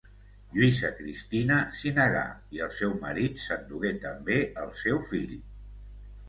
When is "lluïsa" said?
0.53-0.87